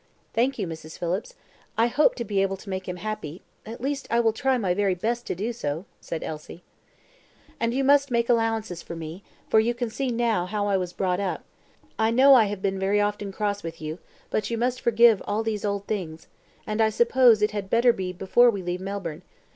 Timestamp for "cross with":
13.31-13.79